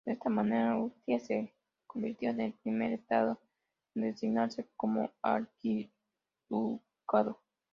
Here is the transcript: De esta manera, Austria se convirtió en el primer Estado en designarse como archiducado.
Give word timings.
De 0.03 0.13
esta 0.13 0.29
manera, 0.31 0.71
Austria 0.71 1.19
se 1.19 1.53
convirtió 1.85 2.31
en 2.31 2.41
el 2.41 2.53
primer 2.53 2.91
Estado 2.93 3.39
en 3.93 4.01
designarse 4.01 4.67
como 4.75 5.11
archiducado. 5.21 7.39